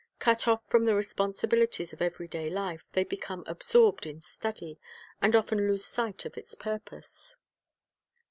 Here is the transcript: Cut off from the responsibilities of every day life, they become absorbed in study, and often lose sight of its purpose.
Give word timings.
Cut 0.17 0.47
off 0.47 0.65
from 0.65 0.85
the 0.85 0.95
responsibilities 0.95 1.93
of 1.93 2.01
every 2.01 2.27
day 2.27 2.49
life, 2.49 2.85
they 2.93 3.03
become 3.03 3.43
absorbed 3.45 4.07
in 4.07 4.19
study, 4.19 4.79
and 5.21 5.35
often 5.35 5.67
lose 5.67 5.85
sight 5.85 6.25
of 6.25 6.39
its 6.39 6.55
purpose. 6.55 7.35